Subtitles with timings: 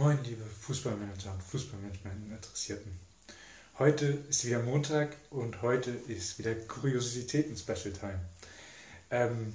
[0.00, 2.90] Moin, liebe Fußballmanager und Fußballmanagement-Interessierten.
[3.78, 8.18] Heute ist wieder Montag und heute ist wieder Kuriositäten-Special-Time.
[9.10, 9.52] Ähm,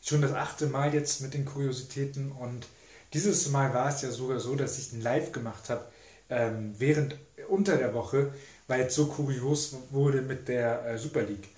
[0.00, 2.66] schon das achte Mal jetzt mit den Kuriositäten und
[3.12, 5.84] dieses Mal war es ja sogar so, dass ich ein Live gemacht habe
[6.30, 7.16] ähm, während
[7.46, 8.32] unter der Woche,
[8.68, 11.48] weil es so kurios wurde mit der äh, Super League.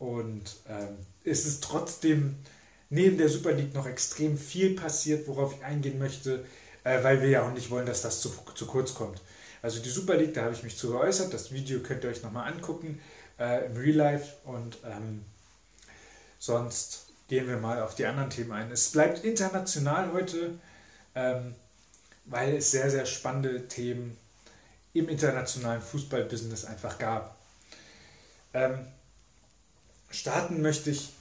[0.00, 2.34] Und ähm, es ist trotzdem
[2.90, 6.44] neben der Super League noch extrem viel passiert, worauf ich eingehen möchte
[6.84, 9.20] äh, weil wir ja auch nicht wollen, dass das zu, zu kurz kommt.
[9.62, 11.32] Also die Super League, da habe ich mich zu geäußert.
[11.32, 13.00] Das Video könnt ihr euch nochmal angucken
[13.38, 15.24] äh, im Real Life und ähm,
[16.38, 18.70] sonst gehen wir mal auf die anderen Themen ein.
[18.70, 20.58] Es bleibt international heute,
[21.14, 21.54] ähm,
[22.24, 24.16] weil es sehr, sehr spannende Themen
[24.92, 27.36] im internationalen Fußballbusiness einfach gab.
[28.52, 28.86] Ähm,
[30.10, 31.12] starten möchte ich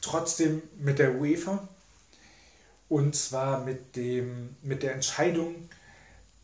[0.00, 1.68] trotzdem mit der UEFA.
[2.88, 5.68] Und zwar mit, dem, mit der Entscheidung,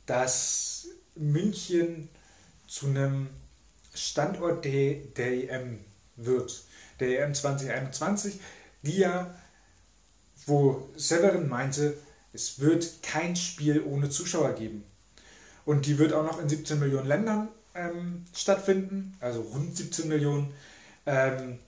[0.07, 2.09] dass München
[2.67, 3.29] zu einem
[3.95, 5.79] Standort der, der EM
[6.17, 6.65] wird.
[7.01, 8.41] Der EM 2021,
[8.83, 9.35] die ja,
[10.47, 11.97] wo Severin meinte,
[12.33, 14.85] es wird kein Spiel ohne Zuschauer geben.
[15.65, 20.53] Und die wird auch noch in 17 Millionen Ländern ähm, stattfinden, also rund 17 Millionen.
[21.07, 21.59] Ähm,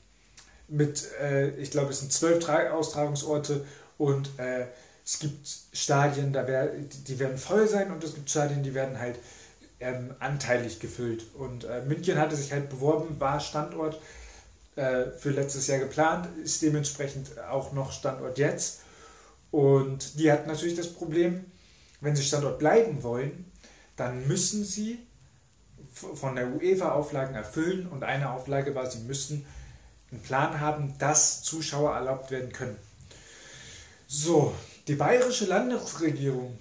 [0.68, 3.66] mit, äh, ich glaube, es sind zwölf Austragungsorte
[3.98, 4.66] und äh,
[5.04, 8.98] es gibt Stadien, da wär, die werden voll sein und es gibt Stadien, die werden
[8.98, 9.18] halt
[9.80, 11.24] ähm, anteilig gefüllt.
[11.34, 14.00] Und äh, München hatte sich halt beworben, war Standort
[14.76, 18.80] äh, für letztes Jahr geplant, ist dementsprechend auch noch Standort jetzt.
[19.50, 21.44] Und die hatten natürlich das Problem,
[22.00, 23.50] wenn sie Standort bleiben wollen,
[23.96, 24.98] dann müssen sie
[25.92, 29.46] von der UEFA Auflagen erfüllen und eine Auflage war, sie müssen
[30.10, 32.76] einen Plan haben, dass Zuschauer erlaubt werden können.
[34.06, 34.54] So,
[34.86, 36.58] die bayerische Landesregierung,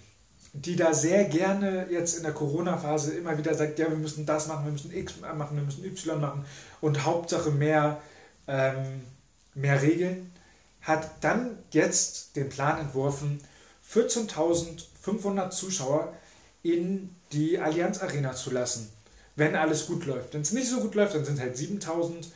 [0.53, 4.47] die da sehr gerne jetzt in der Corona-Phase immer wieder sagt, ja, wir müssen das
[4.47, 6.45] machen, wir müssen X machen, wir müssen Y machen
[6.79, 8.01] und Hauptsache mehr,
[8.47, 9.01] ähm,
[9.55, 10.31] mehr Regeln,
[10.81, 13.39] hat dann jetzt den Plan entworfen,
[13.91, 16.13] 14.500 Zuschauer
[16.61, 18.89] in die Allianz Arena zu lassen,
[19.35, 20.33] wenn alles gut läuft.
[20.33, 22.27] Wenn es nicht so gut läuft, dann sind halt 7.000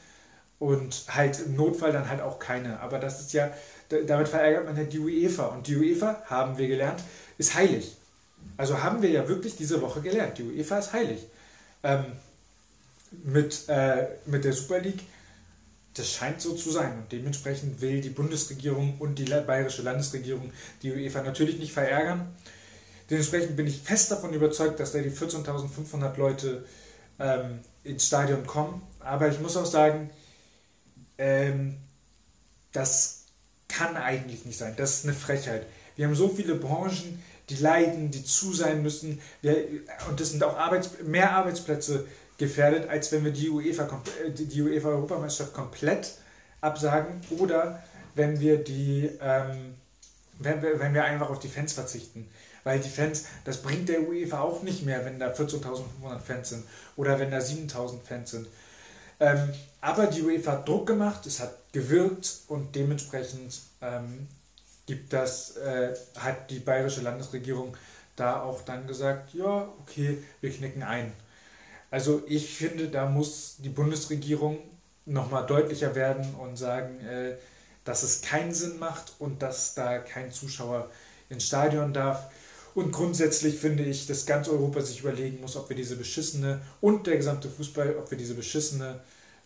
[0.59, 2.79] und halt im Notfall dann halt auch keine.
[2.79, 3.51] Aber das ist ja
[3.89, 5.47] damit verärgert man ja die UEFA.
[5.47, 7.01] Und die UEFA, haben wir gelernt,
[7.37, 7.95] ist heilig.
[8.57, 10.37] Also haben wir ja wirklich diese Woche gelernt.
[10.37, 11.25] Die UEFA ist heilig.
[11.83, 12.05] Ähm,
[13.23, 15.01] mit, äh, mit der Super League,
[15.93, 16.91] das scheint so zu sein.
[16.97, 20.51] Und dementsprechend will die Bundesregierung und die bayerische Landesregierung
[20.81, 22.35] die UEFA natürlich nicht verärgern.
[23.09, 26.65] Dementsprechend bin ich fest davon überzeugt, dass da die 14.500 Leute
[27.19, 28.81] ähm, ins Stadion kommen.
[28.99, 30.09] Aber ich muss auch sagen,
[31.17, 31.77] ähm,
[32.71, 33.25] das
[33.67, 34.73] kann eigentlich nicht sein.
[34.77, 35.65] Das ist eine Frechheit.
[35.95, 39.19] Wir haben so viele Branchen, die leiden, die zu sein müssen.
[39.41, 39.55] Wir,
[40.09, 42.05] und das sind auch Arbeits, mehr Arbeitsplätze
[42.37, 46.15] gefährdet, als wenn wir die UEFA, äh, die UEFA Europameisterschaft komplett
[46.61, 47.83] absagen oder
[48.15, 49.75] wenn wir die ähm,
[50.39, 52.29] wenn, wenn wir einfach auf die Fans verzichten.
[52.63, 56.65] Weil die Fans, das bringt der UEFA auch nicht mehr, wenn da 14.500 Fans sind
[56.95, 58.47] oder wenn da 7.000 Fans sind.
[59.19, 64.27] Ähm, aber die UEFA hat Druck gemacht, es hat gewirkt und dementsprechend ähm,
[64.85, 67.75] gibt das, äh, hat die bayerische Landesregierung
[68.15, 71.13] da auch dann gesagt, ja, okay, wir knicken ein.
[71.91, 74.59] Also ich finde, da muss die Bundesregierung
[75.05, 77.35] nochmal deutlicher werden und sagen, äh,
[77.85, 80.89] dass es keinen Sinn macht und dass da kein Zuschauer
[81.29, 82.29] ins Stadion darf.
[82.77, 87.07] Und grundsätzlich finde ich, dass ganz Europa sich überlegen muss, ob wir diese beschissene und
[87.07, 88.99] der gesamte Fußball, ob wir diese beschissene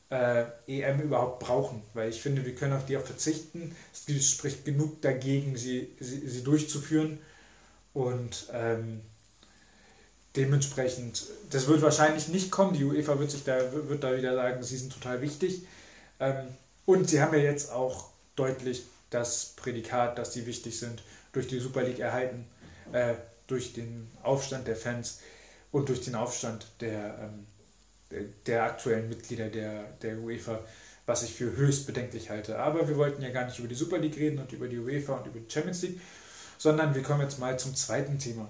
[0.09, 1.81] äh, EM überhaupt brauchen.
[1.93, 3.73] Weil ich finde, wir können auf die auch verzichten.
[3.93, 7.19] Es spricht genug dagegen, sie, sie, sie durchzuführen.
[7.93, 8.99] Und ähm,
[10.35, 12.73] dementsprechend, das wird wahrscheinlich nicht kommen.
[12.73, 15.61] Die UEFA wird sich da, wird da wieder sagen, sie sind total wichtig.
[16.19, 16.47] Ähm,
[16.85, 21.61] und sie haben ja jetzt auch deutlich das Prädikat, dass sie wichtig sind, durch die
[21.61, 22.45] Super League erhalten,
[22.93, 23.15] äh,
[23.47, 25.19] durch den Aufstand der Fans
[25.71, 27.31] und durch den Aufstand der,
[28.11, 30.59] ähm, der aktuellen Mitglieder der, der UEFA,
[31.05, 32.59] was ich für höchst bedenklich halte.
[32.59, 35.13] Aber wir wollten ja gar nicht über die Super League reden und über die UEFA
[35.15, 35.99] und über die Champions League,
[36.57, 38.49] sondern wir kommen jetzt mal zum zweiten Thema.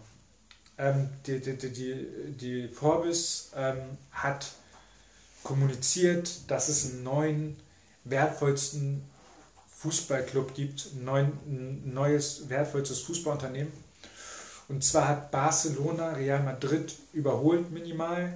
[0.77, 2.07] Ähm, die, die, die,
[2.39, 4.47] die Forbes ähm, hat
[5.43, 7.57] kommuniziert, dass es einen neuen,
[8.03, 9.03] wertvollsten
[9.77, 13.71] Fußballclub gibt, ein, neues, wertvollstes Fußballunternehmen.
[14.71, 18.31] Und zwar hat Barcelona Real Madrid überholt minimal.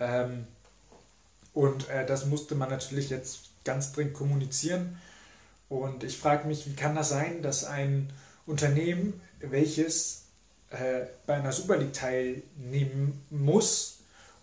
[0.00, 0.46] Ähm,
[1.52, 4.96] und äh, das musste man natürlich jetzt ganz dringend kommunizieren.
[5.68, 8.10] Und ich frage mich, wie kann das sein, dass ein
[8.46, 10.22] Unternehmen, welches
[10.70, 13.98] äh, bei einer Super League teilnehmen muss,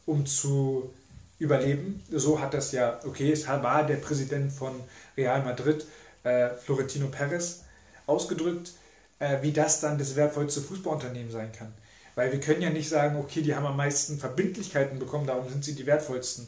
[0.05, 0.93] um zu
[1.39, 2.03] überleben.
[2.11, 4.79] So hat das ja, okay, es war der Präsident von
[5.17, 5.83] Real Madrid,
[6.23, 7.61] äh, Florentino Perez,
[8.05, 8.73] ausgedrückt,
[9.23, 11.73] äh, wie das dann das wertvollste Fußballunternehmen sein kann.
[12.15, 15.63] Weil wir können ja nicht sagen, okay, die haben am meisten Verbindlichkeiten bekommen, darum sind
[15.63, 16.47] sie die wertvollsten.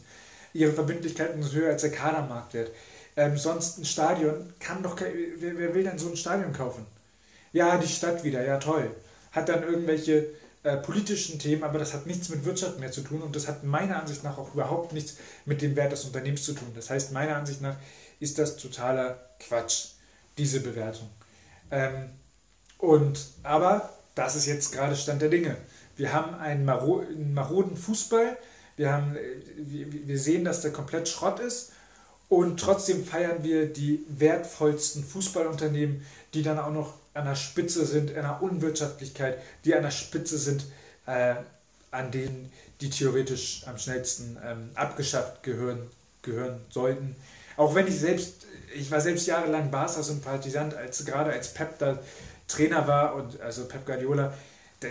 [0.53, 2.71] Ihre Verbindlichkeiten sind höher als der Kadermarktwert.
[3.17, 6.85] Ähm, sonst ein Stadion kann doch, wer, wer will denn so ein Stadion kaufen?
[7.53, 8.91] Ja, die Stadt wieder, ja toll.
[9.31, 10.27] Hat dann irgendwelche
[10.63, 13.63] äh, politischen Themen, aber das hat nichts mit Wirtschaft mehr zu tun und das hat
[13.63, 16.67] meiner Ansicht nach auch überhaupt nichts mit dem Wert des Unternehmens zu tun.
[16.75, 17.77] Das heißt, meiner Ansicht nach
[18.19, 19.91] ist das totaler Quatsch,
[20.37, 21.09] diese Bewertung.
[21.71, 22.09] Ähm,
[22.77, 25.57] und, aber das ist jetzt gerade Stand der Dinge.
[25.97, 28.37] Wir haben einen, Maro einen maroden Fußball,
[28.77, 31.71] wir, haben, äh, wir sehen, dass der komplett Schrott ist
[32.27, 38.09] und trotzdem feiern wir die wertvollsten Fußballunternehmen, die dann auch noch an der Spitze sind,
[38.09, 40.65] in der Unwirtschaftlichkeit, die an der Spitze sind,
[41.05, 41.35] äh,
[41.91, 42.51] an denen
[42.81, 45.79] die theoretisch am schnellsten ähm, abgeschafft gehören,
[46.21, 47.15] gehören sollten.
[47.55, 48.45] Auch wenn ich selbst,
[48.75, 51.99] ich war selbst jahrelang Barca-Sympathisant, als, gerade als Pep da
[52.47, 54.33] Trainer war und also Pep Guardiola,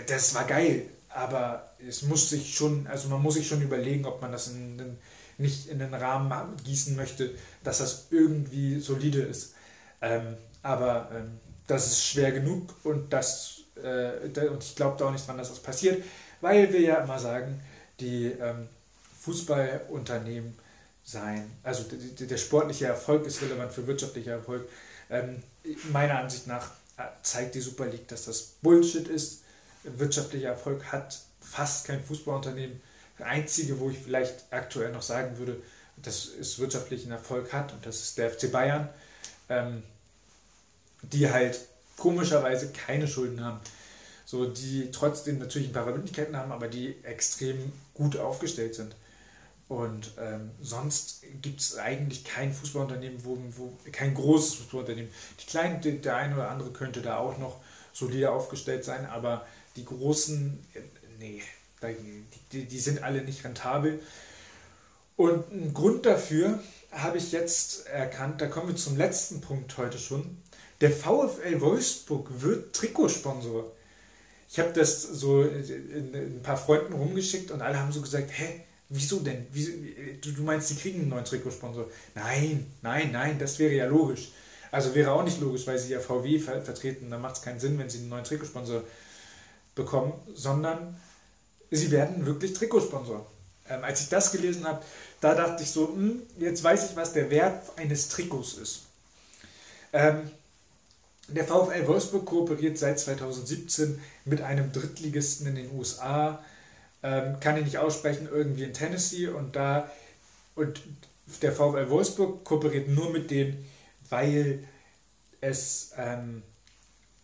[0.07, 4.21] das war geil, aber es muss sich schon, also man muss sich schon überlegen, ob
[4.21, 4.97] man das in, in,
[5.37, 6.31] nicht in den Rahmen
[6.63, 7.31] gießen möchte,
[7.63, 9.53] dass das irgendwie solide ist.
[10.01, 15.11] Ähm, aber ähm, das ist schwer genug und, das, äh, und ich glaube da auch
[15.11, 16.03] nicht dran, dass das passiert,
[16.41, 17.61] weil wir ja immer sagen,
[17.99, 18.67] die ähm,
[19.21, 20.57] Fußballunternehmen
[21.03, 24.67] sein, also der, sportliche Erfolg ist relevant für wirtschaftlicher Erfolg.
[25.09, 25.43] Ähm,
[25.91, 26.71] meiner Ansicht nach
[27.23, 29.41] zeigt die Super League, dass das Bullshit ist.
[29.83, 32.81] Wirtschaftlicher Erfolg hat fast kein Fußballunternehmen.
[33.17, 35.61] Das einzige, wo ich vielleicht aktuell noch sagen würde,
[35.97, 38.89] dass es wirtschaftlichen Erfolg hat, und das ist der FC Bayern.
[39.49, 39.83] Ähm,
[41.11, 41.59] die halt
[41.97, 43.59] komischerweise keine Schulden haben.
[44.25, 48.95] So, die trotzdem natürlich ein paar Verbindlichkeiten haben, aber die extrem gut aufgestellt sind.
[49.67, 55.11] Und ähm, sonst gibt es eigentlich kein Fußballunternehmen, wo, wo kein großes Fußballunternehmen.
[55.39, 59.45] Die kleinen, der eine oder andere könnte da auch noch solide aufgestellt sein, aber
[59.75, 60.79] die großen, äh,
[61.19, 61.41] nee,
[62.51, 64.01] die, die sind alle nicht rentabel.
[65.15, 66.59] Und ein Grund dafür
[66.91, 70.37] habe ich jetzt erkannt, da kommen wir zum letzten Punkt heute schon.
[70.81, 73.71] Der VfL Wolfsburg wird Trikotsponsor.
[74.49, 78.61] Ich habe das so in, ein paar Freunden rumgeschickt und alle haben so gesagt, hä,
[78.89, 79.47] wieso denn?
[79.51, 79.71] Wieso,
[80.21, 81.89] du, meinst, die kriegen einen neuen Trikotsponsor?
[82.13, 84.31] Nein, nein, nein, das wäre ja logisch.
[84.71, 87.59] Also wäre auch nicht logisch, weil sie ja VW ver vertreten, dann macht es keinen
[87.59, 88.83] Sinn, wenn sie einen neuen Trikotsponsor
[89.73, 90.97] bekommen, sondern
[91.71, 93.25] sie werden wirklich Trikotsponsor.
[93.69, 94.83] Ähm, als ich das gelesen habe,
[95.21, 98.81] da dachte ich so, hm, jetzt weiß ich, was der Wert eines Trikots ist.
[99.93, 100.29] Ähm,
[101.27, 106.43] der VfL Wolfsburg kooperiert seit 2017 mit einem Drittligisten in den USA,
[107.05, 109.89] ähm, kann ich nicht aussprechen, irgendwie in Tennessee und da
[110.55, 110.81] und
[111.41, 113.65] der VfL Wolfsburg kooperiert nur mit denen,
[114.09, 114.63] weil
[115.41, 116.43] es ähm,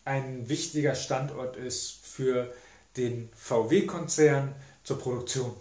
[0.06, 2.54] ein wichtiger Standort ist für
[2.98, 5.54] den VW-Konzern zur Produktion.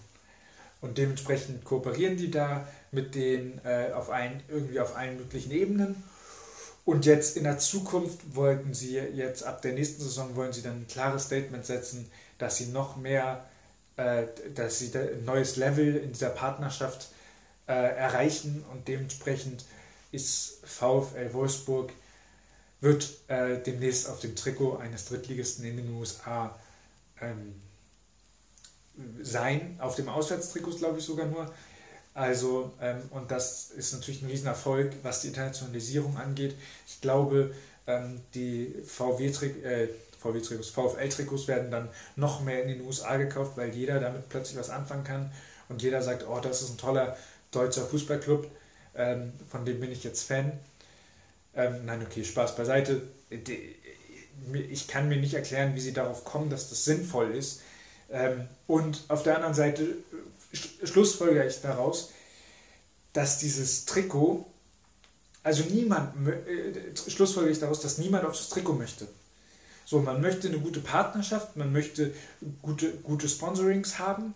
[0.80, 6.02] Und dementsprechend kooperieren die da mit denen äh, auf ein, irgendwie auf allen möglichen Ebenen
[6.84, 10.82] und jetzt in der Zukunft wollten sie jetzt ab der nächsten Saison wollen sie dann
[10.82, 13.44] ein klares Statement setzen, dass sie noch mehr,
[14.00, 17.08] äh, dass sie ein neues Level in dieser Partnerschaft
[17.68, 19.66] äh, erreichen und dementsprechend
[20.10, 21.92] ist VfL Wolfsburg
[22.80, 26.58] wird äh, demnächst auf dem Trikot eines Drittligisten in den USA
[27.20, 27.60] ähm,
[29.20, 31.52] sein, auf dem Auswärtstrikot glaube ich sogar nur.
[32.14, 36.56] Also, ähm, und das ist natürlich ein Riesenerfolg, was die Internationalisierung angeht.
[36.88, 37.54] Ich glaube,
[37.86, 39.88] ähm, die VW-Trikots, äh,
[40.20, 44.70] VW VfL-Trikots werden dann noch mehr in den USA gekauft, weil jeder damit plötzlich was
[44.70, 45.32] anfangen kann
[45.68, 47.16] und jeder sagt, oh, das ist ein toller
[47.50, 48.46] deutscher Fußballclub,
[48.94, 50.52] ähm, von dem bin ich jetzt Fan.
[51.54, 53.02] Ähm, nein, okay, Spaß beiseite.
[54.70, 57.62] Ich kann mir nicht erklären, wie sie darauf kommen, dass das sinnvoll ist.
[58.10, 59.96] Ähm, und auf der anderen Seite
[60.52, 62.10] schlussfolgere ich daraus,
[63.12, 64.46] dass dieses Trikot,
[65.42, 69.06] also niemand, äh, schlussfolgere ich daraus, dass niemand auf das Trikot möchte.
[69.90, 72.14] So, man möchte eine gute Partnerschaft, man möchte
[72.62, 74.34] gute, gute Sponsorings haben,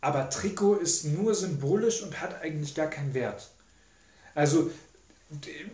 [0.00, 3.48] aber Trikot ist nur symbolisch und hat eigentlich gar keinen Wert.
[4.36, 4.70] Also,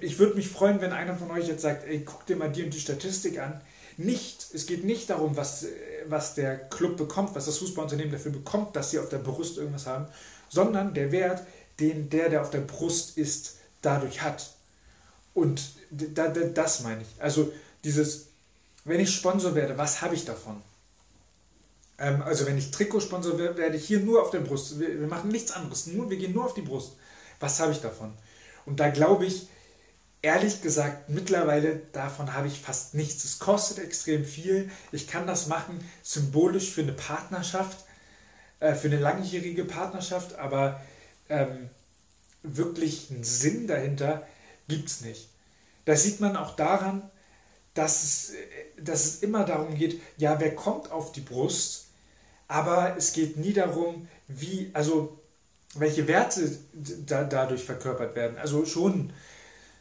[0.00, 2.64] ich würde mich freuen, wenn einer von euch jetzt sagt, ey, guck dir mal die
[2.64, 3.60] und die Statistik an.
[3.98, 5.66] Nicht, es geht nicht darum, was
[6.06, 9.86] was der Club bekommt, was das Fußballunternehmen dafür bekommt, dass sie auf der Brust irgendwas
[9.86, 10.06] haben,
[10.48, 11.42] sondern der Wert,
[11.78, 14.54] den der, der auf der Brust ist, dadurch hat.
[15.34, 17.22] Und das meine ich.
[17.22, 17.52] Also
[17.84, 18.28] dieses,
[18.84, 20.62] wenn ich Sponsor werde, was habe ich davon?
[21.98, 24.78] Ähm, also wenn ich Trikotsponsor werde, werde ich hier nur auf der Brust.
[24.78, 25.86] Wir, wir machen nichts anderes.
[25.86, 26.96] Nur, wir gehen nur auf die Brust.
[27.40, 28.12] Was habe ich davon?
[28.66, 29.48] Und da glaube ich,
[30.22, 33.24] ehrlich gesagt, mittlerweile davon habe ich fast nichts.
[33.24, 34.70] Es kostet extrem viel.
[34.92, 37.84] Ich kann das machen, symbolisch für eine Partnerschaft,
[38.60, 40.80] äh, für eine langjährige Partnerschaft, aber
[41.28, 41.68] ähm,
[42.42, 44.26] wirklich einen Sinn dahinter
[44.68, 45.28] gibt es nicht.
[45.84, 47.10] Das sieht man auch daran,
[47.74, 48.32] dass es,
[48.80, 51.86] dass es immer darum geht, ja, wer kommt auf die Brust,
[52.48, 55.18] aber es geht nie darum, wie, also
[55.74, 56.56] welche Werte
[57.06, 58.38] da, dadurch verkörpert werden.
[58.38, 59.12] Also schon,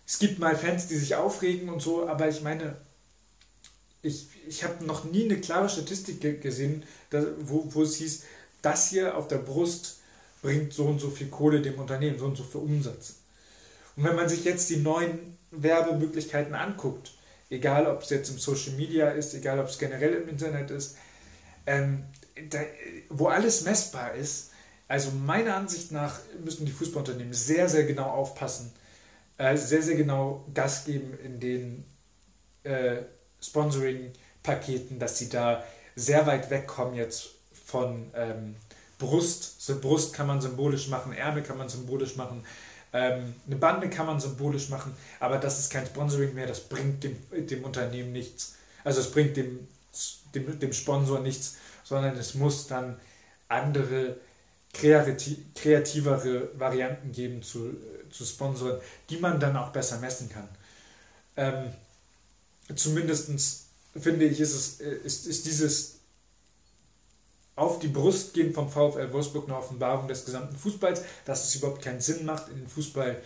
[0.05, 2.75] es gibt mal Fans, die sich aufregen und so, aber ich meine,
[4.01, 8.23] ich, ich habe noch nie eine klare Statistik gesehen, da, wo, wo es hieß,
[8.61, 9.99] das hier auf der Brust
[10.41, 13.15] bringt so und so viel Kohle dem Unternehmen, so und so viel Umsatz.
[13.95, 17.11] Und wenn man sich jetzt die neuen Werbemöglichkeiten anguckt,
[17.53, 20.97] egal ob es jetzt im Social Media ist, egal ob es generell im Internet ist,
[21.65, 22.03] ähm,
[22.49, 22.59] da,
[23.09, 24.51] wo alles messbar ist,
[24.87, 28.73] also meiner Ansicht nach müssen die Fußballunternehmen sehr, sehr genau aufpassen,
[29.37, 31.85] äh, sehr, sehr genau Gas geben in den
[32.63, 32.97] äh,
[33.41, 35.63] Sponsoring-Paketen, dass sie da
[35.95, 37.29] sehr weit wegkommen jetzt
[37.65, 38.55] von ähm,
[38.97, 39.61] Brust.
[39.61, 42.43] So Brust kann man symbolisch machen, Ärmel kann man symbolisch machen,
[42.93, 47.03] ähm, eine Bande kann man symbolisch machen, aber das ist kein Sponsoring mehr, das bringt
[47.03, 48.55] dem, dem Unternehmen nichts.
[48.83, 49.67] Also es bringt dem,
[50.35, 52.99] dem, dem Sponsor nichts, sondern es muss dann
[53.47, 54.17] andere
[54.73, 57.75] kreativere Varianten geben zu,
[58.09, 60.47] zu sponsoren, die man dann auch besser messen kann.
[61.37, 61.73] Ähm,
[62.75, 63.29] Zumindest
[63.99, 65.95] finde ich, ist, es, ist, ist dieses
[67.55, 71.81] auf die Brust gehen vom VfL Wolfsburg eine Offenbarung des gesamten Fußballs, dass es überhaupt
[71.81, 73.21] keinen Sinn macht, in den Fußball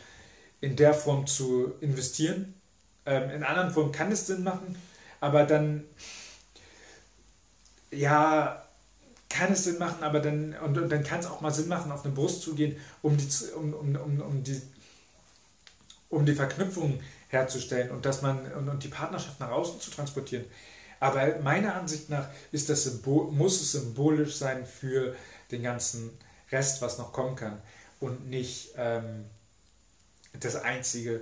[0.60, 2.54] in der Form zu investieren.
[3.06, 4.76] Ähm, in anderen Formen kann es Sinn machen,
[5.22, 5.86] aber dann,
[7.92, 8.64] ja,
[9.30, 11.92] kann es Sinn machen, aber dann, und, und dann kann es auch mal Sinn machen,
[11.92, 14.62] auf eine Brust zu gehen, um die, um, um, um, um die,
[16.10, 20.46] um die Verknüpfung herzustellen und, dass man, und, und die Partnerschaft nach außen zu transportieren.
[21.00, 25.16] Aber meiner Ansicht nach ist das Symbol, muss es symbolisch sein für
[25.52, 26.10] den ganzen
[26.52, 27.62] Rest, was noch kommen kann
[28.00, 29.26] und nicht ähm,
[30.40, 31.22] das Einzige.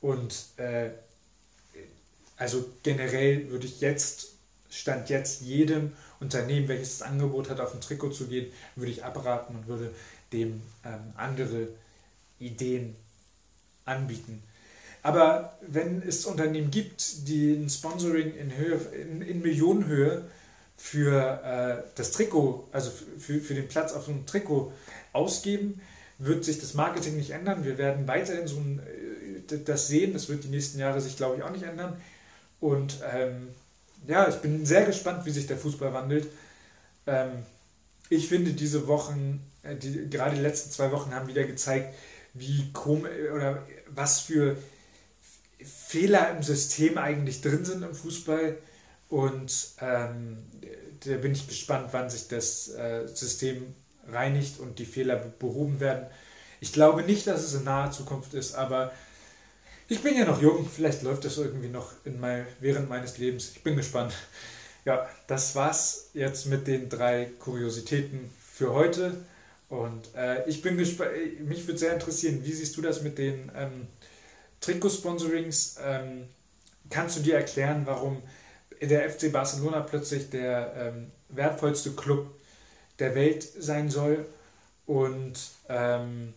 [0.00, 0.90] Und äh,
[2.36, 4.28] also generell würde ich jetzt,
[4.70, 9.04] Stand jetzt jedem Unternehmen, welches das Angebot hat, auf ein Trikot zu gehen, würde ich
[9.04, 9.92] abraten und würde
[10.32, 11.68] dem ähm, andere
[12.38, 12.94] Ideen
[13.84, 14.42] anbieten.
[15.02, 20.24] Aber wenn es Unternehmen gibt, die ein Sponsoring in, Höhe, in, in Millionenhöhe
[20.76, 24.72] für äh, das Trikot, also für, für den Platz auf einem Trikot
[25.12, 25.80] ausgeben,
[26.18, 27.64] wird sich das Marketing nicht ändern.
[27.64, 28.80] Wir werden weiterhin so ein,
[29.50, 30.12] äh, das sehen.
[30.12, 31.96] Das wird die nächsten Jahre sich, glaube ich, auch nicht ändern.
[32.60, 33.48] Und ähm,
[34.06, 36.28] ja, ich bin sehr gespannt, wie sich der Fußball wandelt.
[37.06, 37.30] Ähm,
[38.10, 41.94] ich finde, diese Wochen, äh, die, gerade die letzten zwei Wochen haben wieder gezeigt,
[42.34, 44.56] wie komisch oder was für
[45.64, 48.56] Fehler im System eigentlich drin sind im Fußball.
[49.08, 50.38] Und ähm,
[51.04, 53.74] da bin ich gespannt, wann sich das äh, System
[54.08, 56.06] reinigt und die Fehler behoben werden.
[56.60, 58.92] Ich glaube nicht, dass es in naher Zukunft ist, aber
[59.88, 60.68] ich bin ja noch jung.
[60.68, 63.52] Vielleicht läuft das irgendwie noch in mein, während meines Lebens.
[63.54, 64.12] Ich bin gespannt.
[64.86, 69.14] Ja, das war's jetzt mit den drei Kuriositäten für heute.
[69.68, 71.10] Und äh, ich bin gespannt.
[71.40, 73.88] Mich würde sehr interessieren, wie siehst du das mit den ähm,
[74.60, 75.76] Trikotsponsorings.
[75.82, 76.28] Ähm,
[76.90, 78.22] kannst du dir erklären, warum
[78.80, 82.30] der FC Barcelona plötzlich der ähm, wertvollste Club
[82.98, 84.26] der Welt sein soll?
[84.86, 85.34] Und
[85.68, 86.34] ähm,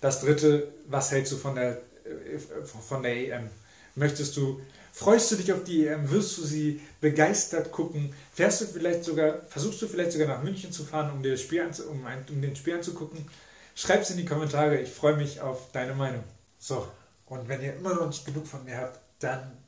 [0.00, 3.48] das dritte, was hältst du von der, äh, von der EM?
[3.94, 4.60] Möchtest du,
[4.92, 6.10] freust du dich auf die EM?
[6.10, 8.12] Wirst du sie begeistert gucken?
[8.34, 11.40] Fährst du vielleicht sogar, versuchst du vielleicht sogar nach München zu fahren, um, dir das
[11.40, 13.26] Spiel um, ein, um den Spiel anzugucken?
[13.74, 16.24] Schreib es in die Kommentare, ich freue mich auf deine Meinung.
[16.62, 16.86] So,
[17.26, 19.58] und wenn ihr immer noch nicht genug von mir habt, dann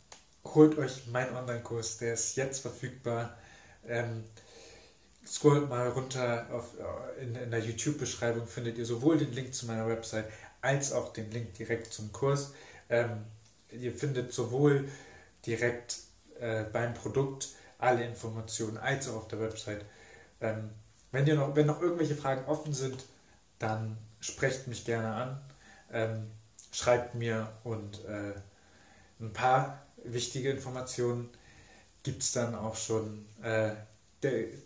[0.44, 3.36] holt euch meinen Online-Kurs, der ist jetzt verfügbar.
[3.84, 4.22] Ähm,
[5.26, 9.66] scrollt mal runter auf, äh, in, in der YouTube-Beschreibung, findet ihr sowohl den Link zu
[9.66, 10.26] meiner Website
[10.60, 12.54] als auch den Link direkt zum Kurs.
[12.88, 13.24] Ähm,
[13.72, 14.88] ihr findet sowohl
[15.44, 15.96] direkt
[16.38, 17.48] äh, beim Produkt
[17.78, 19.84] alle Informationen als auch auf der Website.
[20.40, 20.70] Ähm,
[21.10, 23.04] wenn, ihr noch, wenn noch irgendwelche Fragen offen sind,
[23.58, 25.40] dann sprecht mich gerne an.
[25.92, 26.30] Ähm,
[26.74, 28.32] schreibt mir und äh,
[29.20, 31.30] ein paar wichtige Informationen
[32.02, 33.70] gibt es dann auch schon, äh,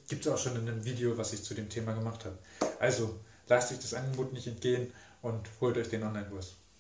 [0.09, 2.39] gibt auch schon in einem Video, was ich zu dem Thema gemacht habe.
[2.81, 6.57] Also lasst euch das Angebot nicht entgehen und holt euch den Online-Kurs.